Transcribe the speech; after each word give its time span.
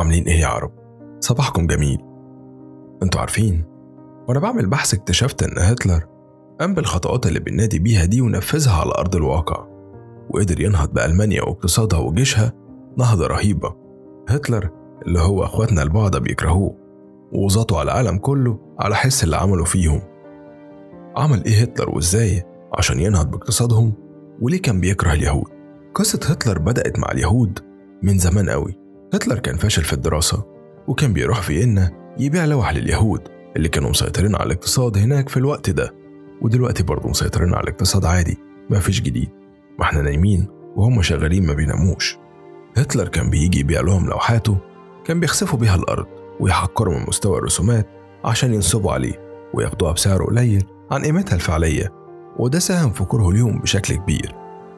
عاملين 0.00 0.24
إيه 0.24 0.40
يا 0.40 0.46
عرب؟ 0.46 0.70
صباحكم 1.20 1.66
جميل. 1.66 1.98
أنتوا 3.02 3.20
عارفين 3.20 3.64
وأنا 4.28 4.40
بعمل 4.40 4.66
بحث 4.66 4.94
اكتشفت 4.94 5.42
إن 5.42 5.58
هتلر 5.58 6.06
قام 6.60 6.74
بالخطوات 6.74 7.26
اللي 7.26 7.40
بننادي 7.40 7.78
بيها 7.78 8.04
دي 8.04 8.20
ونفذها 8.20 8.72
على 8.72 8.92
أرض 8.98 9.16
الواقع 9.16 9.66
وقدر 10.30 10.60
ينهض 10.60 10.92
بألمانيا 10.92 11.42
واقتصادها 11.42 11.98
وجيشها 11.98 12.52
نهضة 12.98 13.26
رهيبة. 13.26 13.76
هتلر 14.28 14.70
اللي 15.06 15.20
هو 15.20 15.44
أخواتنا 15.44 15.82
البعضة 15.82 16.18
بيكرهوه 16.18 16.76
ووزاته 17.32 17.78
على 17.78 17.92
العالم 17.92 18.18
كله 18.18 18.58
على 18.78 18.94
حس 18.96 19.24
اللي 19.24 19.36
عمله 19.36 19.64
فيهم. 19.64 20.00
عمل 21.16 21.44
إيه 21.44 21.62
هتلر 21.62 21.90
وإزاي 21.90 22.42
عشان 22.78 23.00
ينهض 23.00 23.30
باقتصادهم؟ 23.30 23.92
وليه 24.42 24.62
كان 24.62 24.80
بيكره 24.80 25.12
اليهود؟ 25.12 25.48
قصة 25.94 26.20
هتلر 26.24 26.58
بدأت 26.58 26.98
مع 26.98 27.12
اليهود 27.12 27.58
من 28.02 28.18
زمان 28.18 28.50
قوي. 28.50 28.79
هتلر 29.14 29.38
كان 29.38 29.56
فاشل 29.56 29.84
في 29.84 29.92
الدراسة 29.92 30.44
وكان 30.88 31.12
بيروح 31.12 31.42
فيينا 31.42 31.90
يبيع 32.18 32.44
لوح 32.44 32.72
لليهود 32.72 33.28
اللي 33.56 33.68
كانوا 33.68 33.90
مسيطرين 33.90 34.34
على 34.34 34.46
الاقتصاد 34.46 34.98
هناك 34.98 35.28
في 35.28 35.36
الوقت 35.36 35.70
ده. 35.70 35.94
ودلوقتي 36.42 36.82
برضه 36.82 37.08
مسيطرين 37.08 37.54
على 37.54 37.64
الاقتصاد 37.64 38.04
عادي 38.04 38.38
مفيش 38.70 39.00
جديد. 39.00 39.28
ما 39.78 39.84
إحنا 39.84 40.02
نايمين 40.02 40.46
وهم 40.76 41.02
شغالين 41.02 41.46
ما 41.46 41.52
بيناموش. 41.52 42.18
هتلر 42.76 43.08
كان 43.08 43.30
بيجي 43.30 43.60
يبيع 43.60 43.80
لهم 43.80 44.06
لوحاته 44.06 44.58
كان 45.04 45.20
بيخسفوا 45.20 45.58
بيها 45.58 45.74
الأرض 45.74 46.06
ويحقروا 46.40 46.98
من 46.98 47.04
مستوى 47.08 47.38
الرسومات 47.38 47.86
عشان 48.24 48.54
ينصبوا 48.54 48.92
عليه 48.92 49.20
وياخدوها 49.54 49.92
بسعر 49.92 50.24
قليل 50.24 50.64
عن 50.90 51.04
قيمتها 51.04 51.34
الفعلية. 51.34 51.92
وده 52.38 52.58
ساهم 52.58 52.90
في 52.90 53.04
كرهه 53.04 53.32
ليهم 53.32 53.58
بشكل 53.60 53.94
كبير. 53.94 54.34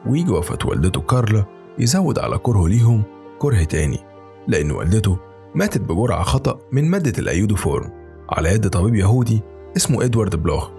ويجي 0.07 0.31
وفاة 0.31 0.57
والدته 0.65 1.01
كارلا 1.01 1.45
يزود 1.79 2.19
على 2.19 2.37
كرهه 2.37 2.67
ليهم 2.67 3.03
كره 3.39 3.63
تاني. 3.63 4.12
لأن 4.47 4.71
والدته 4.71 5.17
ماتت 5.55 5.81
بجرعة 5.81 6.23
خطأ 6.23 6.59
من 6.71 6.89
مادة 6.89 7.13
الأيودوفورم 7.19 7.91
على 8.29 8.53
يد 8.53 8.69
طبيب 8.69 8.95
يهودي 8.95 9.41
اسمه 9.77 10.03
إدوارد 10.03 10.35
بلوخ 10.35 10.69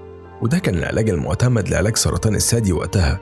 وده 0.42 0.58
كان 0.58 0.74
العلاج 0.74 1.10
المعتمد 1.10 1.68
لعلاج 1.68 1.96
سرطان 1.96 2.34
الثدي 2.34 2.72
وقتها. 2.72 3.20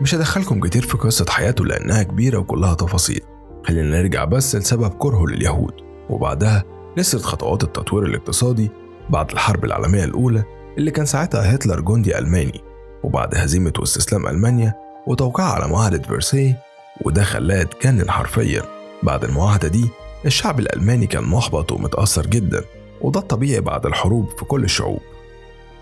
مش 0.00 0.14
هدخلكم 0.14 0.60
كتير 0.60 0.82
في 0.82 0.96
قصة 0.98 1.26
حياته 1.28 1.64
لأنها 1.64 2.02
كبيرة 2.02 2.38
وكلها 2.38 2.74
تفاصيل. 2.74 3.20
خلينا 3.66 4.02
نرجع 4.02 4.24
بس 4.24 4.56
لسبب 4.56 4.90
كرهه 4.98 5.24
لليهود 5.26 5.72
وبعدها 6.10 6.64
نسرد 6.98 7.20
خطوات 7.20 7.64
التطوير 7.64 8.06
الاقتصادي 8.06 8.70
بعد 9.10 9.30
الحرب 9.30 9.64
العالمية 9.64 10.04
الأولى 10.04 10.44
اللي 10.78 10.90
كان 10.90 11.06
ساعتها 11.06 11.54
هتلر 11.54 11.80
جندي 11.80 12.18
ألماني 12.18 12.60
وبعد 13.04 13.34
هزيمة 13.34 13.72
واستسلام 13.78 14.26
ألمانيا 14.26 14.74
وتوقيع 15.06 15.46
على 15.46 15.68
معاهدة 15.68 16.02
فرساي 16.02 16.56
وده 17.02 17.22
خلاه 17.22 17.62
اتجنن 17.62 18.10
حرفيا. 18.10 18.75
بعد 19.06 19.24
المعاهدة 19.24 19.68
دي 19.68 19.88
الشعب 20.26 20.60
الألماني 20.60 21.06
كان 21.06 21.24
محبط 21.24 21.72
ومتأثر 21.72 22.26
جدا 22.26 22.64
وده 23.00 23.20
الطبيعي 23.20 23.60
بعد 23.60 23.86
الحروب 23.86 24.28
في 24.38 24.44
كل 24.44 24.64
الشعوب. 24.64 25.00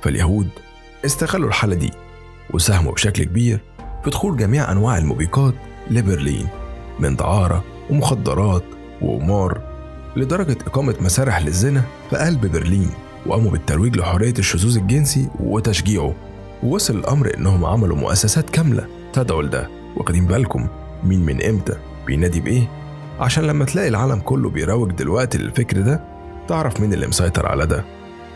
فاليهود 0.03 0.49
استغلوا 1.05 1.49
الحالة 1.49 1.75
دي 1.75 1.91
وساهموا 2.51 2.93
بشكل 2.93 3.25
كبير 3.25 3.61
في 4.05 4.11
دخول 4.11 4.37
جميع 4.37 4.73
أنواع 4.73 4.99
الموبقات 4.99 5.55
لبرلين 5.91 6.49
من 6.99 7.17
دعارة 7.17 7.65
ومخدرات 7.91 8.65
وقمار 9.03 9.61
لدرجة 10.17 10.57
إقامة 10.67 10.95
مسارح 11.01 11.43
للزنا 11.43 11.83
في 12.11 12.17
قلب 12.17 12.47
برلين 12.53 12.91
وقاموا 13.27 13.51
بالترويج 13.51 13.97
لحرية 13.97 14.35
الشذوذ 14.39 14.77
الجنسي 14.77 15.29
وتشجيعه. 15.41 16.15
ووصل 16.63 16.97
الأمر 16.99 17.35
إنهم 17.37 17.65
عملوا 17.65 17.97
مؤسسات 17.97 18.51
كاملة 18.51 18.87
تدعو 19.13 19.41
لده. 19.41 19.69
وأخدين 19.97 20.27
بالكم 20.27 20.67
مين 21.05 21.21
من 21.21 21.43
إمتى 21.43 21.77
بينادي 22.07 22.41
بإيه؟ 22.41 22.84
عشان 23.21 23.45
لما 23.45 23.65
تلاقي 23.65 23.89
العالم 23.89 24.21
كله 24.21 24.51
بيروج 24.51 24.93
دلوقتي 24.93 25.39
للفكر 25.39 25.81
ده 25.81 26.01
تعرف 26.49 26.81
مين 26.81 26.93
اللي 26.93 27.07
مسيطر 27.07 27.47
على 27.47 27.67
ده. 27.67 27.85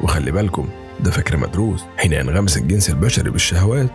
وخلي 0.00 0.30
بالكم 0.30 0.68
ده 1.00 1.10
فكر 1.10 1.36
مدروس. 1.36 1.84
حين 1.96 2.12
ينغمس 2.12 2.56
الجنس 2.56 2.90
البشري 2.90 3.30
بالشهوات 3.30 3.90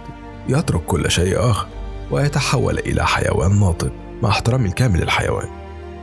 يترك 0.49 0.81
كل 0.85 1.11
شيء 1.11 1.39
آخر 1.39 1.67
ويتحول 2.11 2.79
إلى 2.79 3.05
حيوان 3.05 3.59
ناطق 3.59 3.91
مع 4.21 4.29
احترامي 4.29 4.65
الكامل 4.69 4.99
للحيوان. 4.99 5.47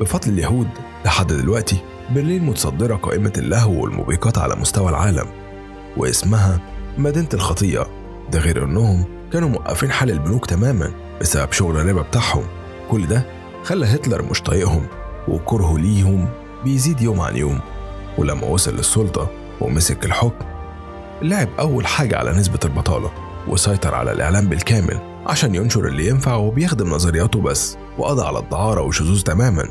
بفضل 0.01 0.33
اليهود 0.33 0.69
لحد 1.05 1.27
دلوقتي 1.27 1.77
برلين 2.11 2.45
متصدرة 2.45 2.97
قائمة 2.97 3.33
اللهو 3.39 3.83
والموبقات 3.83 4.39
على 4.39 4.57
مستوى 4.57 4.89
العالم 4.91 5.27
واسمها 5.97 6.61
مدينة 6.99 7.29
الخطيئة 7.35 7.87
ده 8.33 8.39
غير 8.39 8.65
إنهم 8.65 9.05
كانوا 9.33 9.49
موقفين 9.49 9.91
حال 9.91 10.11
البنوك 10.11 10.47
تماما 10.47 10.91
بسبب 11.21 11.53
شغل 11.53 11.77
الربا 11.77 12.03
بتاعهم. 12.03 12.45
كل 12.91 13.07
ده 13.07 13.40
خلى 13.65 13.87
هتلر 13.87 14.23
مش 14.23 14.43
طايقهم 14.43 14.87
وكرهه 15.29 15.79
ليهم 15.79 16.29
بيزيد 16.65 17.01
يوم 17.01 17.21
عن 17.21 17.37
يوم. 17.37 17.61
ولما 18.19 18.47
وصل 18.47 18.77
للسلطة 18.77 19.31
ومسك 19.61 20.05
الحكم 20.05 20.45
لعب 21.23 21.49
أول 21.61 21.87
حاجة 21.87 22.19
على 22.19 22.33
نسبة 22.33 22.59
البطالة 22.65 23.11
وسيطر 23.49 23.95
على 23.95 24.13
الإعلام 24.13 24.47
بالكامل 24.49 24.99
عشان 25.27 25.55
ينشر 25.55 25.87
اللي 25.87 26.09
ينفع 26.09 26.35
وبيخدم 26.35 26.91
نظرياته 26.91 27.41
بس 27.41 27.77
وقضى 27.99 28.23
على 28.27 28.39
الدعارة 28.39 28.81
والشذوذ 28.81 29.21
تماما. 29.23 29.65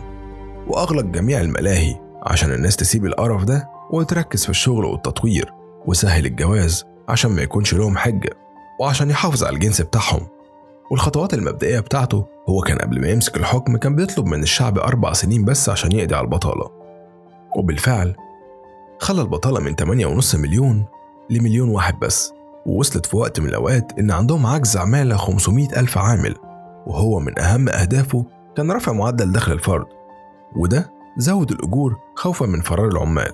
وأغلق 0.68 1.04
جميع 1.04 1.42
الملاهي 1.42 1.96
عشان 2.24 2.52
الناس 2.54 2.76
تسيب 2.76 3.06
القرف 3.06 3.44
ده 3.44 3.70
وتركز 3.92 4.44
في 4.44 4.50
الشغل 4.50 4.86
والتطوير 4.86 5.54
وسهل 5.86 6.26
الجواز 6.26 6.86
عشان 7.10 7.32
ما 7.32 7.42
يكونش 7.42 7.74
لهم 7.74 7.98
حجة 7.98 8.30
وعشان 8.80 9.10
يحافظ 9.10 9.44
على 9.44 9.54
الجنس 9.54 9.82
بتاعهم. 9.82 10.28
والخطوات 10.92 11.34
المبدئية 11.34 11.80
بتاعته 11.80 12.26
هو 12.50 12.62
كان 12.62 12.78
قبل 12.78 13.02
ما 13.02 13.08
يمسك 13.08 13.38
الحكم 13.38 13.78
كان 13.78 13.96
بيطلب 13.96 14.26
من 14.26 14.44
الشعب 14.44 14.78
أربع 14.78 15.14
سنين 15.14 15.46
بس 15.46 15.70
عشان 15.70 15.92
يقضي 15.92 16.16
على 16.16 16.26
البطالة. 16.26 16.70
وبالفعل 17.58 18.16
خلى 19.00 19.22
البطالة 19.22 19.60
من 19.60 19.76
8.5 20.22 20.36
مليون 20.36 20.86
لمليون 21.30 21.70
واحد 21.70 22.00
بس 22.00 22.34
ووصلت 22.66 23.06
في 23.06 23.18
وقت 23.18 23.40
من 23.40 23.50
الأوقات 23.50 24.00
إن 24.00 24.12
عندهم 24.12 24.46
عجز 24.46 24.78
عمالة 24.78 25.16
500 25.16 25.80
ألف 25.80 25.98
عامل 25.98 26.36
وهو 26.88 27.20
من 27.20 27.40
أهم 27.40 27.70
أهدافه 27.70 28.26
كان 28.56 28.72
رفع 28.72 28.92
معدل 28.92 29.32
دخل 29.32 29.52
الفرد 29.52 29.86
وده 30.56 30.92
زود 31.18 31.52
الأجور 31.52 32.00
خوفا 32.16 32.46
من 32.46 32.62
فرار 32.62 32.88
العمال. 32.88 33.32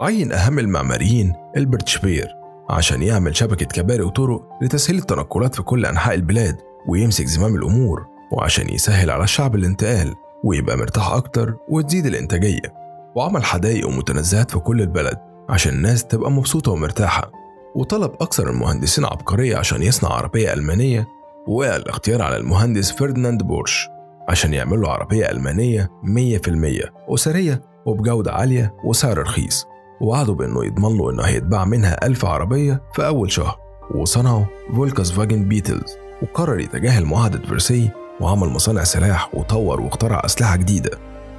عين 0.00 0.32
أهم 0.32 0.58
المعماريين 0.58 1.32
ألبرت 1.56 1.88
شبير 1.88 2.28
عشان 2.70 3.02
يعمل 3.02 3.36
شبكة 3.36 3.66
كباري 3.66 4.02
وطرق 4.02 4.48
لتسهيل 4.62 4.98
التنقلات 4.98 5.54
في 5.54 5.62
كل 5.62 5.86
أنحاء 5.86 6.14
البلاد 6.14 6.56
ويمسك 6.88 7.26
زمام 7.26 7.54
الأمور 7.54 8.06
وعشان 8.32 8.68
يسهل 8.68 9.10
على 9.10 9.24
الشعب 9.24 9.54
الانتقال 9.54 10.14
ويبقى 10.44 10.76
مرتاح 10.76 11.12
أكتر 11.12 11.56
وتزيد 11.68 12.06
الإنتاجية. 12.06 12.74
وعمل 13.16 13.44
حدائق 13.44 13.88
ومتنزهات 13.88 14.50
في 14.50 14.58
كل 14.58 14.80
البلد 14.80 15.18
عشان 15.48 15.72
الناس 15.72 16.04
تبقى 16.04 16.30
مبسوطة 16.30 16.72
ومرتاحة. 16.72 17.30
وطلب 17.74 18.12
أكثر 18.20 18.50
المهندسين 18.50 19.04
عبقرية 19.04 19.56
عشان 19.56 19.82
يصنع 19.82 20.10
عربية 20.10 20.52
ألمانية 20.52 21.06
ووقع 21.48 21.76
الاختيار 21.76 22.22
على 22.22 22.36
المهندس 22.36 22.92
فرديناند 22.92 23.42
بورش 23.42 23.88
عشان 24.28 24.54
يعمل 24.54 24.80
له 24.80 24.88
عربية 24.90 25.30
ألمانية 25.30 25.90
100% 26.02 26.92
أسرية 27.08 27.62
وبجودة 27.86 28.32
عالية 28.32 28.74
وسعر 28.84 29.18
رخيص. 29.18 29.66
ووعده 30.00 30.32
بأنه 30.32 30.64
يضمن 30.64 30.96
له 30.98 31.10
إنه 31.10 31.22
هيتباع 31.22 31.64
منها 31.64 32.06
ألف 32.06 32.24
عربية 32.24 32.82
في 32.94 33.06
أول 33.06 33.32
شهر. 33.32 33.58
وصنعوا 33.94 34.44
فولكس 34.76 35.10
فاجن 35.10 35.48
بيتلز. 35.48 35.96
وقرر 36.22 36.60
يتجاهل 36.60 37.04
معاهدة 37.04 37.46
فرسي 37.46 37.90
وعمل 38.20 38.48
مصانع 38.48 38.84
سلاح 38.84 39.34
وطور 39.34 39.80
واخترع 39.80 40.22
أسلحة 40.24 40.56
جديدة 40.56 40.90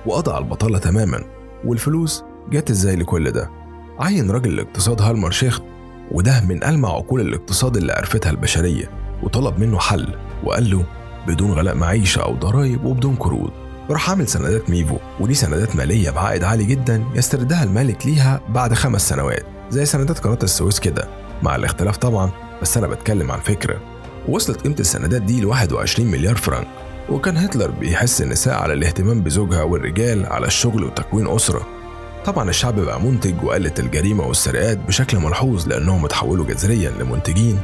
وقضى 0.05 0.31
على 0.31 0.43
البطالة 0.43 0.77
تماما. 0.79 1.23
والفلوس 1.65 2.23
جت 2.49 2.69
إزاي 2.69 2.95
لكل 2.95 3.31
ده؟ 3.31 3.49
عين 3.99 4.31
راجل 4.31 4.53
الاقتصاد 4.53 5.01
هالمر 5.01 5.31
شيخت 5.31 5.63
وده 6.11 6.41
من 6.41 6.63
ألمع 6.63 6.89
عقول 6.89 7.21
الاقتصاد 7.21 7.77
اللي 7.77 7.93
عرفتها 7.93 8.29
البشرية 8.29 8.91
وطلب 9.23 9.59
منه 9.59 9.79
حل 9.79 10.15
وقال 10.43 10.69
له 10.71 10.85
بدون 11.27 11.51
غلاء 11.51 11.75
معيشة 11.75 12.21
أو 12.21 12.35
ضرائب 12.35 12.85
وبدون 12.85 13.15
قروض. 13.15 13.51
راح 13.89 14.09
عامل 14.09 14.27
سندات 14.27 14.69
ميفو 14.69 14.97
ودي 15.19 15.33
سندات 15.33 15.75
مالية 15.75 16.09
بعائد 16.09 16.43
عالي 16.43 16.65
جدا 16.65 17.03
يستردها 17.15 17.63
المالك 17.63 18.05
ليها 18.05 18.41
بعد 18.49 18.73
خمس 18.73 19.09
سنوات 19.09 19.43
زي 19.69 19.85
سندات 19.85 20.19
قناة 20.19 20.39
السويس 20.43 20.79
كده. 20.79 21.07
مع 21.43 21.55
الاختلاف 21.55 21.97
طبعا 21.97 22.31
بس 22.61 22.77
أنا 22.77 22.87
بتكلم 22.87 23.31
عن 23.31 23.39
فكرة. 23.39 23.96
وصلت 24.27 24.61
قيمة 24.61 24.75
السندات 24.79 25.21
دي 25.21 25.41
ل 25.41 25.45
21 25.45 26.11
مليار 26.11 26.35
فرنك. 26.35 26.67
وكان 27.09 27.37
هتلر 27.37 27.71
بيحس 27.71 28.21
النساء 28.21 28.53
على 28.53 28.73
الاهتمام 28.73 29.21
بزوجها 29.21 29.63
والرجال 29.63 30.25
على 30.25 30.47
الشغل 30.47 30.83
وتكوين 30.83 31.27
أسرة. 31.27 31.67
طبعا 32.25 32.49
الشعب 32.49 32.79
بقى 32.79 33.01
منتج 33.01 33.43
وقلت 33.43 33.79
الجريمة 33.79 34.27
والسرقات 34.27 34.77
بشكل 34.77 35.17
ملحوظ 35.17 35.67
لأنهم 35.67 36.05
اتحولوا 36.05 36.45
جذريا 36.45 36.89
لمنتجين. 36.99 37.59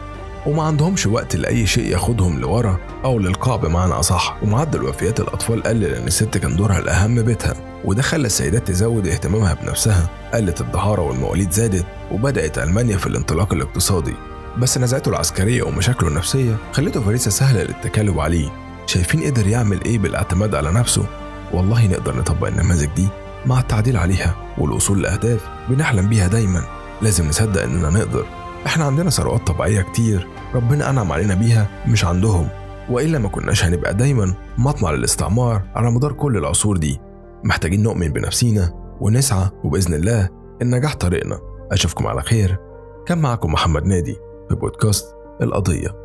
وما 0.46 0.64
عندهمش 0.64 1.06
وقت 1.08 1.36
لأي 1.36 1.66
شيء 1.66 1.92
ياخدهم 1.92 2.40
لورا 2.40 2.78
أو 3.06 3.20
للقاع 3.20 3.56
بمعنى 3.56 3.94
أصح. 3.94 4.38
ومعدل 4.44 4.84
وفيات 4.84 5.20
الأطفال 5.20 5.64
قل 5.64 5.80
لأن 5.80 6.08
الست 6.08 6.38
كان 6.38 6.56
دورها 6.56 6.80
الأهم 6.80 7.22
بيتها. 7.22 7.54
وده 7.86 8.02
خلى 8.02 8.26
السيدات 8.26 8.68
تزود 8.68 9.08
اهتمامها 9.08 9.54
بنفسها 9.54 10.10
قلت 10.34 10.62
الدهارة 10.62 11.02
والمواليد 11.02 11.52
زادت 11.52 11.86
وبدأت 12.12 12.58
ألمانيا 12.58 12.98
في 12.98 13.08
الانطلاق 13.08 13.54
الاقتصادي. 13.54 14.14
بس 14.58 14.78
نزعته 14.78 15.10
العسكرية 15.10 15.64
ومشاكله 15.64 16.10
النفسية 16.10 16.58
خلته 16.72 17.02
فريسة 17.02 17.32
سهلة 17.32 17.64
للتكالب 17.64 18.20
عليه. 18.20 18.50
شايفين 18.86 19.24
قدر 19.24 19.48
يعمل 19.48 19.84
إيه 19.84 20.00
بالاعتماد 20.00 20.56
على 20.56 20.72
نفسه؟ 20.72 21.06
والله 21.54 21.88
نقدر 21.88 22.18
نطبق 22.18 22.48
النماذج 22.48 22.90
دي 22.96 23.08
مع 23.46 23.60
التعديل 23.60 23.98
عليها 23.98 24.36
والوصول 24.58 25.02
لأهداف 25.02 25.50
بنحلم 25.70 26.10
بيها 26.10 26.28
دايما. 26.28 26.64
لازم 27.02 27.28
نصدق 27.28 27.64
إننا 27.64 27.90
نقدر. 27.90 28.26
إحنا 28.66 28.86
عندنا 28.86 29.10
ثروات 29.10 29.48
طبيعية 29.48 29.82
كتير 29.82 30.28
ربنا 30.56 30.90
أنعم 30.90 31.12
علينا 31.12 31.36
بيها 31.36 31.70
مش 31.88 32.06
عندهم. 32.06 32.48
وإلا 32.90 33.20
ما 33.20 33.30
كناش 33.30 33.66
هنبقى 33.66 33.94
دايما 33.94 34.34
مطمع 34.58 34.92
للاستعمار 34.92 35.62
على 35.76 35.92
مدار 35.92 36.14
كل 36.14 36.38
العصور 36.38 36.78
دي. 36.78 37.00
محتاجين 37.44 37.84
نؤمن 37.84 38.08
بنفسينا 38.08 38.72
ونسعى 39.02 39.50
وبإذن 39.64 39.94
الله 39.94 40.30
النجاح 40.62 40.96
طريقنا. 40.96 41.40
أشوفكم 41.72 42.08
على 42.08 42.22
خير. 42.22 42.58
كان 43.06 43.18
معكم 43.18 43.52
محمد 43.54 43.86
نادي. 43.86 44.18
في 44.54 44.60
بودكاست 44.60 45.16
القضية. 45.42 46.03